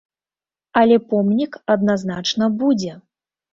[0.81, 2.99] Але помнік адназначна будзе.